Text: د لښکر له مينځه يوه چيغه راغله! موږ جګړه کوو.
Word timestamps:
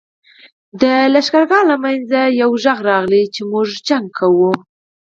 د 0.81 0.83
لښکر 1.13 1.43
له 1.69 1.75
مينځه 1.83 2.21
يوه 2.41 2.57
چيغه 2.63 2.83
راغله! 2.89 3.19
موږ 3.51 3.67
جګړه 3.87 4.09
کوو. 4.17 4.51